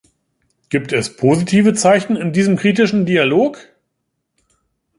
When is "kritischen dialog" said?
2.57-3.59